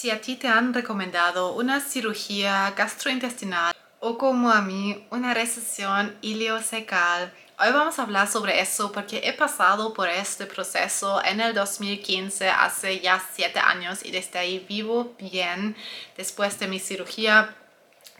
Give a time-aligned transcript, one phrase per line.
[0.00, 6.16] Si a ti te han recomendado una cirugía gastrointestinal o como a mí una recesión
[6.22, 11.52] ileocecal, hoy vamos a hablar sobre eso porque he pasado por este proceso en el
[11.52, 15.76] 2015, hace ya 7 años y desde ahí vivo bien
[16.16, 17.54] después de mi cirugía.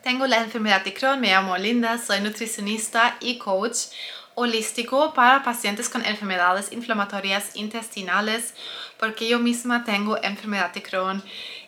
[0.03, 3.87] Tengo la enfermedad de Crohn, me llamo Linda, soy nutricionista y coach
[4.35, 8.55] holístico para pacientes con enfermedades inflamatorias intestinales
[8.99, 11.23] porque yo misma tengo enfermedad de Crohn.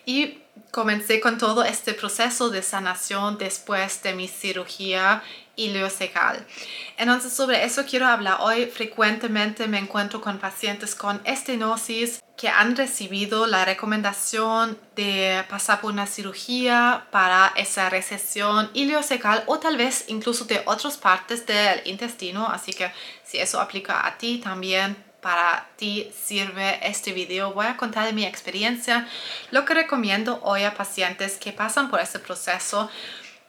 [0.05, 5.23] Y comencé con todo este proceso de sanación después de mi cirugía
[5.55, 6.47] ileocecal.
[6.97, 8.67] Entonces sobre eso quiero hablar hoy.
[8.67, 15.93] Frecuentemente me encuentro con pacientes con estenosis que han recibido la recomendación de pasar por
[15.93, 22.49] una cirugía para esa recesión ileocecal o tal vez incluso de otras partes del intestino.
[22.49, 22.91] Así que
[23.25, 27.55] si eso aplica a ti también para ti sirve este video.
[27.55, 29.09] Voy a contar de mi experiencia,
[29.53, 32.91] lo que recomiendo hoy a pacientes que pasan por este proceso,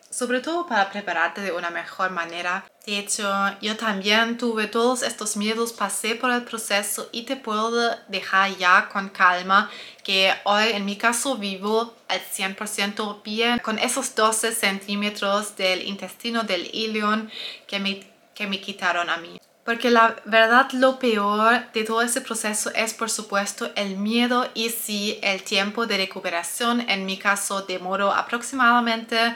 [0.10, 2.63] sobre todo para prepararte de una mejor manera.
[2.85, 3.27] De hecho,
[3.60, 7.71] yo también tuve todos estos miedos, pasé por el proceso y te puedo
[8.08, 9.71] dejar ya con calma
[10.04, 16.43] que hoy en mi caso vivo al 100% bien con esos 12 centímetros del intestino
[16.43, 17.32] del ilion
[17.65, 19.40] que me, que me quitaron a mí.
[19.63, 24.69] Porque la verdad lo peor de todo ese proceso es por supuesto el miedo y
[24.69, 26.81] sí el tiempo de recuperación.
[26.89, 29.35] En mi caso demoró aproximadamente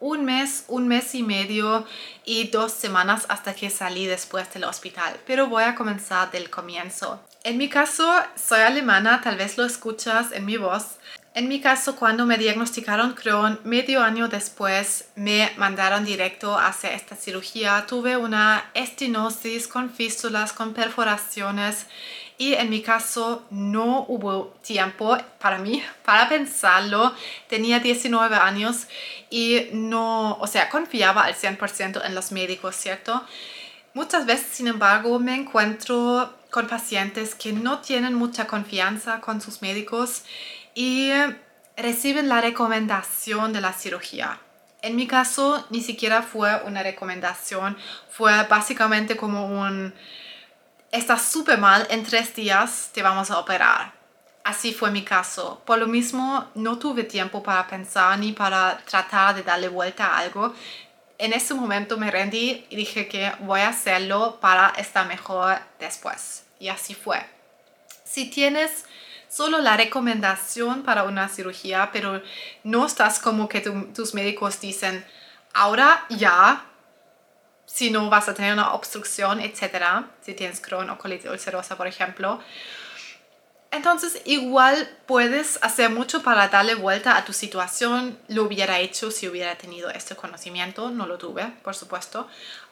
[0.00, 1.84] un mes, un mes y medio
[2.24, 5.18] y dos semanas hasta que salí después del hospital.
[5.26, 7.20] Pero voy a comenzar del comienzo.
[7.44, 10.96] En mi caso soy alemana, tal vez lo escuchas en mi voz.
[11.34, 17.14] En mi caso, cuando me diagnosticaron Crohn, medio año después me mandaron directo hacia esta
[17.14, 17.84] cirugía.
[17.86, 21.86] Tuve una estenosis con fístulas, con perforaciones
[22.38, 27.14] y en mi caso no hubo tiempo para mí para pensarlo.
[27.48, 28.86] Tenía 19 años
[29.28, 33.24] y no, o sea, confiaba al 100% en los médicos, ¿cierto?
[33.94, 39.60] Muchas veces, sin embargo, me encuentro con pacientes que no tienen mucha confianza con sus
[39.60, 40.22] médicos
[40.78, 41.10] y
[41.76, 44.38] reciben la recomendación de la cirugía.
[44.80, 47.76] En mi caso ni siquiera fue una recomendación,
[48.08, 49.92] fue básicamente como un,
[50.92, 53.92] estás súper mal, en tres días te vamos a operar.
[54.44, 55.60] Así fue mi caso.
[55.66, 60.18] Por lo mismo, no tuve tiempo para pensar ni para tratar de darle vuelta a
[60.18, 60.54] algo.
[61.18, 66.44] En ese momento me rendí y dije que voy a hacerlo para estar mejor después.
[66.60, 67.18] Y así fue.
[68.04, 68.84] Si tienes
[69.28, 72.22] solo la recomendación para una cirugía, pero
[72.64, 75.04] no estás como que tus médicos dicen,
[75.54, 76.64] ahora ya,
[77.66, 81.86] si no vas a tener una obstrucción, etcétera, si tienes Crohn o colitis ulcerosa, por
[81.86, 82.40] ejemplo.
[83.70, 88.18] Entonces, igual puedes hacer mucho para darle vuelta a tu situación.
[88.28, 92.28] Lo hubiera hecho si hubiera tenido este conocimiento, no lo tuve, por supuesto.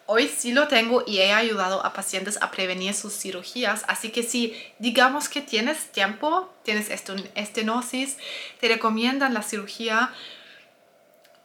[0.08, 3.84] Hoy sí lo tengo y he ayudado a pacientes a prevenir sus cirugías.
[3.88, 6.90] Así que si digamos que tienes tiempo, tienes
[7.34, 8.16] estenosis,
[8.60, 10.12] te recomiendan la cirugía,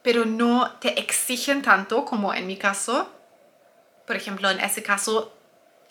[0.02, 3.10] pero no te exigen tanto como en mi caso.
[4.06, 5.36] Por ejemplo, en ese caso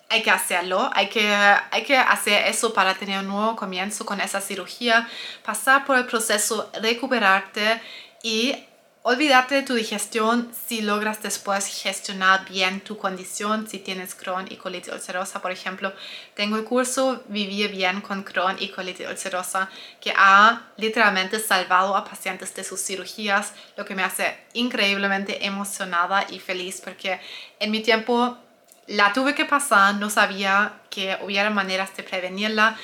[0.07, 4.21] hay que hacerlo, hay que, hay que hacer eso para tener un nuevo comienzo con
[4.21, 5.09] esa cirugía,
[5.43, 7.81] pasar por el proceso, recuperarte
[8.23, 8.55] y
[9.03, 14.57] Olvídate de tu digestión si logras después gestionar bien tu condición, si tienes Crohn y
[14.57, 15.91] colitis ulcerosa, por ejemplo.
[16.35, 19.69] Tengo el curso Vivir bien con Crohn y colitis ulcerosa
[20.00, 26.28] que ha literalmente salvado a pacientes de sus cirugías, lo que me hace increíblemente emocionada
[26.29, 27.19] y feliz porque
[27.59, 28.38] en mi tiempo
[28.85, 32.78] la tuve que pasar, no sabía que hubiera maneras de prevenirla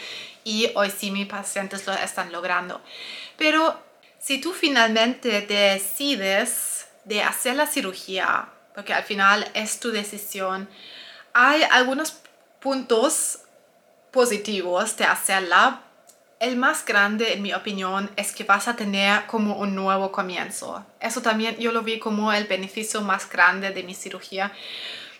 [0.43, 2.81] y hoy sí mis pacientes lo están logrando.
[3.37, 3.86] Pero
[4.27, 10.67] si tú finalmente decides de hacer la cirugía, porque al final es tu decisión,
[11.31, 12.17] hay algunos
[12.59, 13.39] puntos
[14.11, 15.83] positivos de hacerla.
[16.41, 20.85] El más grande, en mi opinión, es que vas a tener como un nuevo comienzo.
[20.99, 24.51] Eso también yo lo vi como el beneficio más grande de mi cirugía.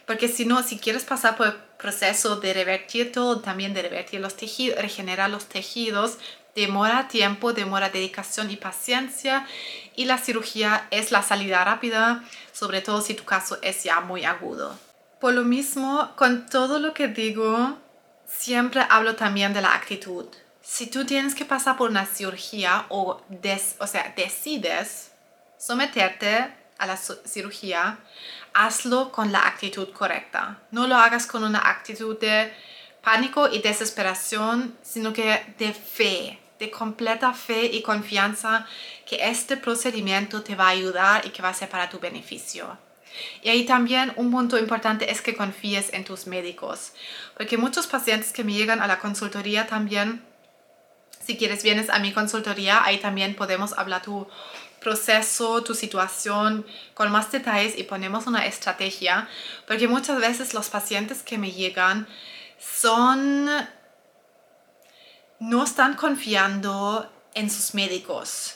[0.05, 4.19] Porque si no, si quieres pasar por el proceso de revertir todo, también de revertir
[4.19, 6.17] los tejidos, regenerar los tejidos,
[6.57, 9.45] demora tiempo, demora dedicación y paciencia
[9.95, 14.25] y la cirugía es la salida rápida, sobre todo si tu caso es ya muy
[14.25, 14.77] agudo.
[15.21, 17.77] Por lo mismo, con todo lo que digo,
[18.25, 20.25] siempre hablo también de la actitud.
[20.61, 23.21] Si tú tienes que pasar por una cirugía o,
[23.79, 25.11] o sea, decides
[25.59, 27.99] someterte a la cirugía,
[28.53, 30.57] hazlo con la actitud correcta.
[30.71, 32.51] No lo hagas con una actitud de
[33.03, 38.65] pánico y desesperación, sino que de fe, de completa fe y confianza
[39.05, 42.77] que este procedimiento te va a ayudar y que va a ser para tu beneficio.
[43.41, 46.93] Y ahí también un punto importante es que confíes en tus médicos,
[47.35, 50.23] porque muchos pacientes que me llegan a la consultoría también,
[51.23, 54.27] si quieres vienes a mi consultoría, ahí también podemos hablar tu
[54.79, 59.27] proceso, tu situación con más detalles y ponemos una estrategia,
[59.67, 62.07] porque muchas veces los pacientes que me llegan
[62.59, 63.49] son
[65.39, 68.55] no están confiando en sus médicos.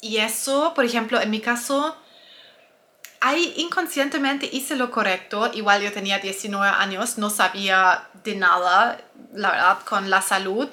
[0.00, 1.96] Y eso, por ejemplo, en mi caso,
[3.20, 5.50] ahí inconscientemente hice lo correcto.
[5.54, 9.00] Igual yo tenía 19 años, no sabía de nada,
[9.32, 10.68] la verdad, con la salud.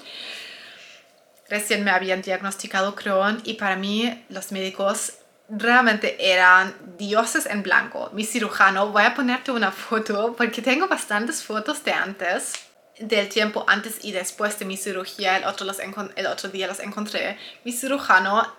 [1.47, 5.13] Recién me habían diagnosticado Crohn y para mí los médicos
[5.49, 8.09] realmente eran dioses en blanco.
[8.13, 12.53] Mi cirujano, voy a ponerte una foto porque tengo bastantes fotos de antes,
[12.99, 15.37] del tiempo antes y después de mi cirugía.
[15.37, 17.37] El otro, los el otro día los encontré.
[17.63, 18.51] Mi cirujano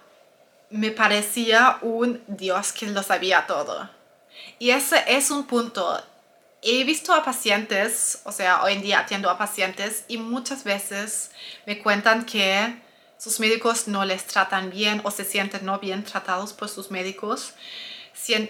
[0.70, 3.90] me parecía un dios que lo sabía todo.
[4.58, 6.02] Y ese es un punto.
[6.62, 11.30] He visto a pacientes, o sea, hoy en día atiendo a pacientes y muchas veces
[11.66, 12.80] me cuentan que
[13.16, 17.54] sus médicos no les tratan bien o se sienten no bien tratados por sus médicos,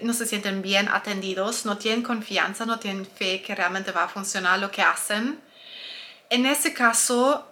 [0.01, 4.09] no se sienten bien atendidos, no tienen confianza, no tienen fe que realmente va a
[4.09, 5.41] funcionar lo que hacen.
[6.31, 7.45] En ese caso,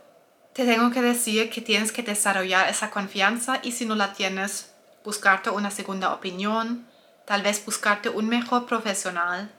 [0.53, 4.73] te tengo que decir que tienes que desarrollar esa confianza y si no la tienes,
[5.03, 6.87] buscarte una segunda opinión,
[7.25, 9.51] tal vez buscarte un mejor profesional.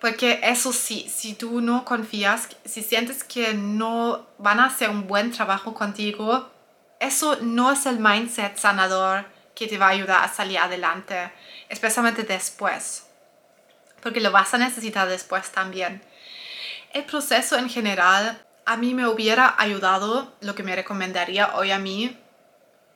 [0.00, 5.06] Porque eso sí, si tú no confías, si sientes que no van a hacer un
[5.06, 6.50] buen trabajo contigo,
[6.98, 11.30] eso no es el mindset sanador que te va a ayudar a salir adelante,
[11.68, 13.06] especialmente después.
[14.02, 16.02] Porque lo vas a necesitar después también.
[16.92, 21.78] El proceso en general a mí me hubiera ayudado, lo que me recomendaría hoy a
[21.78, 22.16] mí,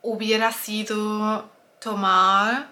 [0.02, 2.68] hubiera sido tomar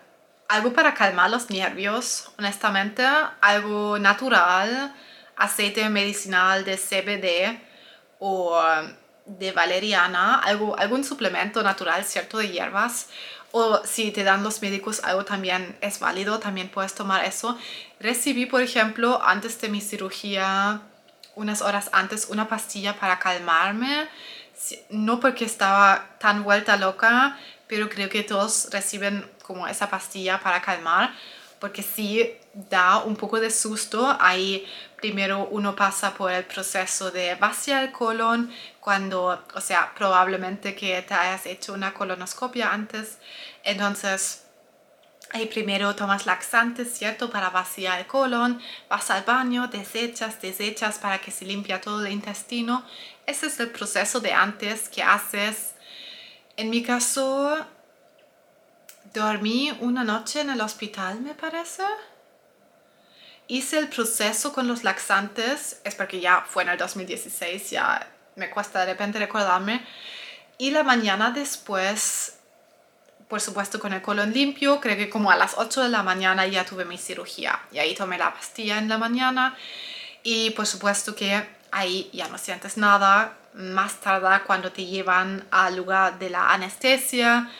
[0.48, 3.02] algo para calmar los nervios, honestamente,
[3.40, 4.94] algo natural,
[5.36, 7.60] aceite medicinal de CBD
[8.18, 8.60] o
[9.26, 13.08] de valeriana, algo, algún suplemento natural, cierto, de hierbas.
[13.52, 17.58] O si te dan los médicos algo también es válido, también puedes tomar eso.
[17.98, 20.82] Recibí, por ejemplo, antes de mi cirugía
[21.40, 24.08] unas horas antes una pastilla para calmarme,
[24.90, 30.60] no porque estaba tan vuelta loca, pero creo que todos reciben como esa pastilla para
[30.60, 31.14] calmar,
[31.58, 34.16] porque sí da un poco de susto.
[34.20, 34.66] Ahí
[34.96, 41.00] primero uno pasa por el proceso de vaciar el colon, cuando, o sea, probablemente que
[41.02, 43.18] te hayas hecho una colonoscopia antes,
[43.64, 44.44] entonces
[45.32, 47.30] Ahí primero tomas laxantes, ¿cierto?
[47.30, 52.12] Para vaciar el colon, vas al baño, desechas, desechas para que se limpia todo el
[52.12, 52.84] intestino.
[53.26, 55.74] Ese es el proceso de antes que haces.
[56.56, 57.64] En mi caso,
[59.14, 61.84] dormí una noche en el hospital, me parece.
[63.46, 68.04] Hice el proceso con los laxantes, es porque ya fue en el 2016, ya
[68.34, 69.86] me cuesta de repente recordarme.
[70.58, 72.39] Y la mañana después
[73.30, 76.46] por supuesto con el colon limpio, creo que como a las 8 de la mañana
[76.46, 79.56] ya tuve mi cirugía y ahí tomé la pastilla en la mañana
[80.24, 83.36] y por supuesto que ahí ya no sientes nada.
[83.54, 87.50] Más tarde cuando te llevan al lugar de la anestesia,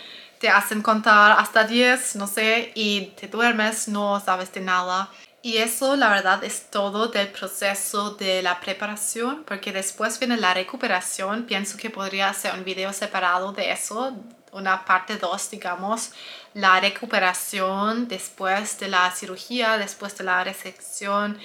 [0.41, 5.11] te hacen contar hasta 10, no sé, y te duermes, no sabes de nada.
[5.43, 10.55] Y eso la verdad es todo del proceso de la preparación, porque después viene la
[10.55, 11.45] recuperación.
[11.45, 14.17] Pienso que podría hacer un video separado de eso,
[14.53, 16.13] una parte 2, digamos,
[16.55, 21.39] la recuperación después de la cirugía, después de la resección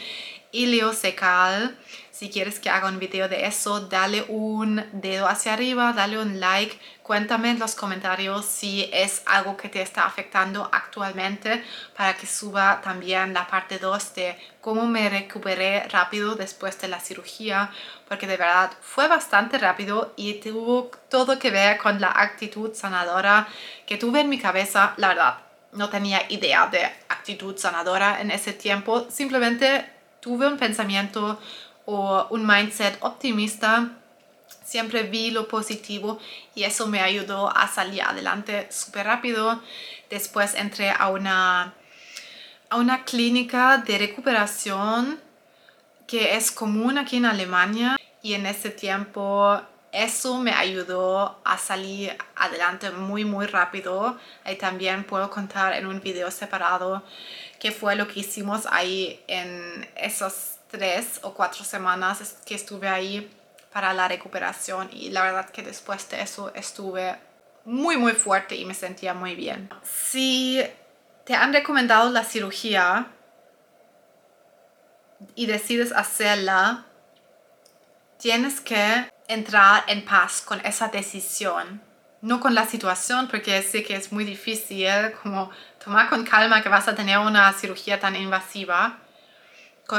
[0.56, 1.78] iliocecal.
[2.12, 6.40] Si quieres que haga un video de eso, dale un dedo hacia arriba, dale un
[6.40, 11.62] like, cuéntame en los comentarios si es algo que te está afectando actualmente
[11.98, 17.02] para que suba también la parte 2 de cómo me recuperé rápido después de la
[17.02, 17.70] cirugía,
[18.08, 23.46] porque de verdad fue bastante rápido y tuvo todo que ver con la actitud sanadora
[23.86, 25.38] que tuve en mi cabeza, la verdad.
[25.74, 29.95] No tenía idea de actitud sanadora en ese tiempo, simplemente
[30.26, 31.40] tuve un pensamiento
[31.86, 33.92] o un mindset optimista,
[34.64, 36.18] siempre vi lo positivo
[36.56, 39.62] y eso me ayudó a salir adelante súper rápido.
[40.10, 41.76] Después entré a una,
[42.72, 45.20] a una clínica de recuperación
[46.08, 52.18] que es común aquí en Alemania y en ese tiempo eso me ayudó a salir
[52.36, 57.04] adelante muy muy rápido y también puedo contar en un video separado
[57.60, 63.32] qué fue lo que hicimos ahí en esos tres o cuatro semanas que estuve ahí
[63.72, 67.16] para la recuperación y la verdad que después de eso estuve
[67.66, 69.70] muy muy fuerte y me sentía muy bien.
[69.84, 70.64] Si
[71.26, 73.08] te han recomendado la cirugía
[75.36, 76.86] y decides hacerla,
[78.20, 81.82] tienes que entrar en paz con esa decisión,
[82.22, 85.50] no con la situación, porque sé que es muy difícil, como
[85.86, 88.98] tomar con calma que vas a tener una cirugía tan invasiva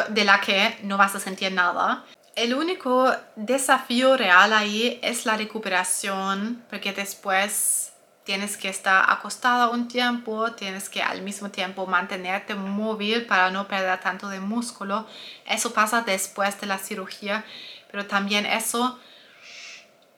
[0.08, 2.04] de la que no vas a sentir nada.
[2.34, 7.92] El único desafío real ahí es la recuperación, porque después
[8.24, 13.68] tienes que estar acostada un tiempo, tienes que al mismo tiempo mantenerte móvil para no
[13.68, 15.06] perder tanto de músculo.
[15.46, 17.44] Eso pasa después de la cirugía,
[17.92, 18.98] pero también eso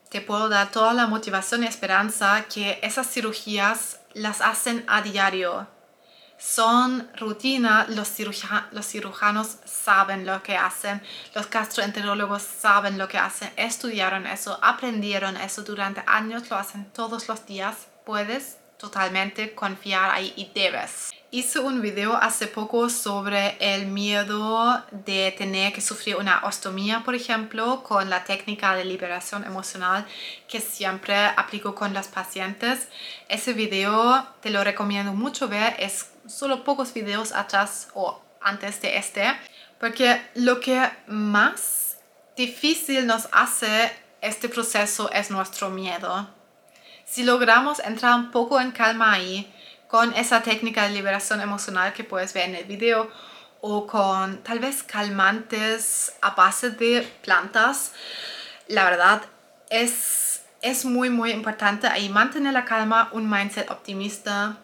[0.09, 5.67] te puedo dar toda la motivación y esperanza que esas cirugías las hacen a diario.
[6.37, 8.13] Son rutina, los,
[8.71, 11.01] los cirujanos saben lo que hacen,
[11.35, 17.27] los gastroenterólogos saben lo que hacen, estudiaron eso, aprendieron eso durante años, lo hacen todos
[17.27, 21.11] los días, puedes totalmente confiar ahí y debes.
[21.31, 27.13] Hice un video hace poco sobre el miedo de tener que sufrir una ostomía, por
[27.13, 30.07] ejemplo, con la técnica de liberación emocional
[30.47, 32.87] que siempre aplico con los pacientes.
[33.27, 38.97] Ese video te lo recomiendo mucho ver, es solo pocos videos atrás o antes de
[38.97, 39.27] este,
[39.79, 41.97] porque lo que más
[42.35, 46.38] difícil nos hace este proceso es nuestro miedo.
[47.09, 49.51] Si logramos entrar un poco en calma ahí,
[49.87, 53.09] con esa técnica de liberación emocional que puedes ver en el video
[53.61, 57.93] o con tal vez calmantes a base de plantas.
[58.67, 59.23] La verdad
[59.71, 64.57] es, es muy muy importante ahí mantener la calma, un mindset optimista,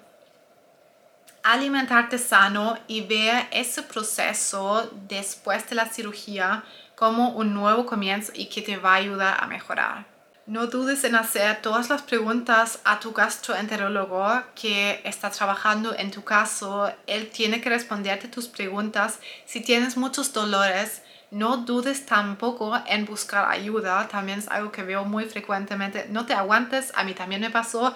[1.41, 6.63] alimentarte sano y ver ese proceso después de la cirugía
[6.95, 10.14] como un nuevo comienzo y que te va a ayudar a mejorar.
[10.47, 16.23] No dudes en hacer todas las preguntas a tu gastroenterólogo que está trabajando en tu
[16.23, 16.93] caso.
[17.07, 19.17] Él tiene que responderte tus preguntas.
[19.47, 24.07] Si tienes muchos dolores, no dudes tampoco en buscar ayuda.
[24.07, 26.05] También es algo que veo muy frecuentemente.
[26.11, 27.95] No te aguantes, a mí también me pasó.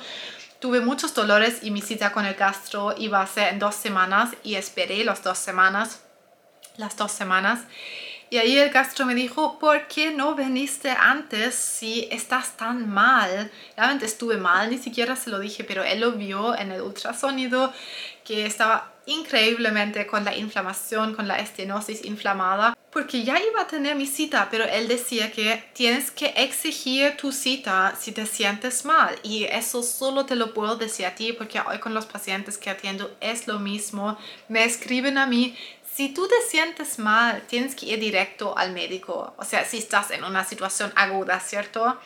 [0.60, 4.32] Tuve muchos dolores y mi cita con el gastro iba a ser en dos semanas
[4.42, 6.02] y esperé las dos semanas.
[6.78, 7.60] Las dos semanas
[8.30, 13.52] y ahí el gastro me dijo, ¿por qué no viniste antes si estás tan mal?
[13.76, 17.74] Realmente estuve mal, ni siquiera se lo dije, pero él lo vio en el ultrasonido
[18.24, 23.96] que estaba increíblemente con la inflamación, con la estenosis inflamada, porque ya iba a tener
[23.96, 29.16] mi cita, pero él decía que tienes que exigir tu cita si te sientes mal.
[29.24, 32.70] Y eso solo te lo puedo decir a ti, porque hoy con los pacientes que
[32.70, 34.18] atiendo es lo mismo.
[34.48, 35.56] Me escriben a mí,
[36.00, 39.34] si tú te sientes mal, tienes que ir directo al médico.
[39.36, 42.00] O sea, si estás en una situación aguda, ¿cierto?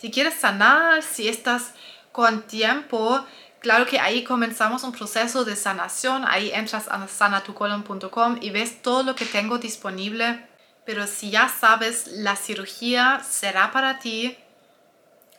[0.00, 1.70] Si quieres sanar, si estás
[2.10, 3.24] con tiempo,
[3.60, 6.24] claro que ahí comenzamos un proceso de sanación.
[6.26, 10.44] Ahí entras a sanatucolon.com y ves todo lo que tengo disponible.
[10.84, 14.36] Pero si ya sabes, la cirugía será para ti,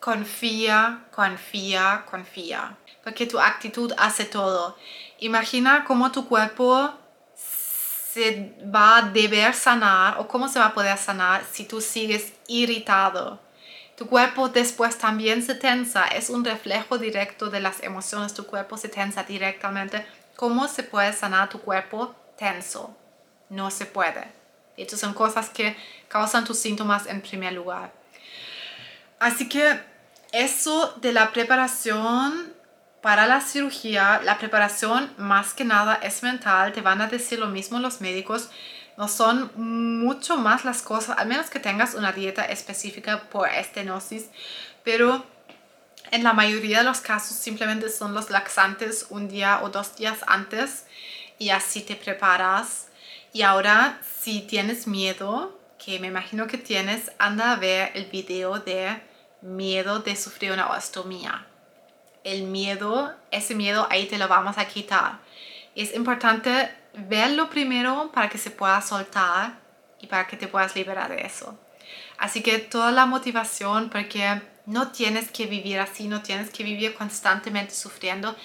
[0.00, 2.74] confía, confía, confía.
[3.04, 4.78] Porque tu actitud hace todo.
[5.18, 6.94] Imagina cómo tu cuerpo
[8.18, 12.32] se va a deber sanar o cómo se va a poder sanar si tú sigues
[12.48, 13.38] irritado.
[13.96, 18.76] Tu cuerpo después también se tensa, es un reflejo directo de las emociones, tu cuerpo
[18.76, 20.04] se tensa directamente.
[20.34, 22.96] ¿Cómo se puede sanar tu cuerpo tenso?
[23.50, 24.24] No se puede.
[24.76, 25.76] Estas son cosas que
[26.08, 27.92] causan tus síntomas en primer lugar.
[29.20, 29.80] Así que
[30.32, 32.52] eso de la preparación
[33.00, 37.46] para la cirugía, la preparación más que nada es mental, te van a decir lo
[37.46, 38.50] mismo los médicos,
[38.96, 44.26] no son mucho más las cosas, al menos que tengas una dieta específica por estenosis,
[44.82, 45.24] pero
[46.10, 50.18] en la mayoría de los casos simplemente son los laxantes un día o dos días
[50.26, 50.86] antes
[51.38, 52.88] y así te preparas.
[53.32, 58.58] Y ahora, si tienes miedo, que me imagino que tienes, anda a ver el video
[58.58, 59.00] de
[59.42, 61.47] miedo de sufrir una ostomía
[62.24, 65.18] el miedo, ese miedo ahí te lo vamos a quitar.
[65.74, 69.58] Es importante verlo primero para que se pueda soltar
[70.00, 71.58] y para que te puedas liberar de eso.
[72.18, 76.94] Así que toda la motivación, porque no tienes que vivir así, no tienes que vivir
[76.94, 78.36] constantemente sufriendo.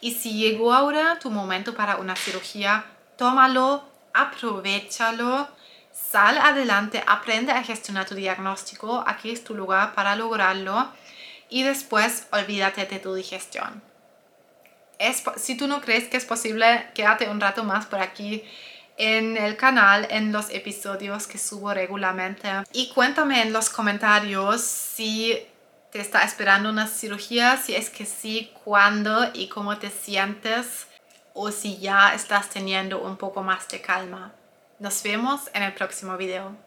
[0.00, 2.84] Y si llegó ahora tu momento para una cirugía,
[3.16, 5.48] tómalo, aprovechalo,
[5.92, 9.02] sal adelante, aprende a gestionar tu diagnóstico.
[9.06, 10.88] Aquí es tu lugar para lograrlo
[11.48, 13.82] y después olvídate de tu digestión.
[14.98, 18.44] Es, si tú no crees que es posible, quédate un rato más por aquí
[18.96, 22.48] en el canal en los episodios que subo regularmente.
[22.72, 25.38] Y cuéntame en los comentarios si
[25.90, 30.86] te está esperando una cirugía, si es que sí, cuándo y cómo te sientes
[31.34, 34.32] o si ya estás teniendo un poco más de calma.
[34.78, 36.65] Nos vemos en el próximo video.